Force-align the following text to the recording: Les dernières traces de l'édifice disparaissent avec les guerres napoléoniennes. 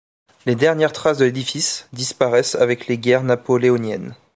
Les 0.47 0.55
dernières 0.55 0.93
traces 0.93 1.19
de 1.19 1.25
l'édifice 1.25 1.87
disparaissent 1.93 2.55
avec 2.55 2.87
les 2.87 2.97
guerres 2.97 3.21
napoléoniennes. 3.23 4.15